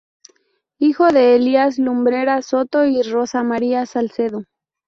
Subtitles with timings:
[0.79, 4.45] Hijo de Elías Lumbreras Soto y Rosa María Salcedo.